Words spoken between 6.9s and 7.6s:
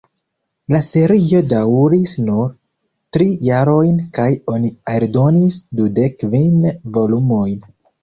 volumojn.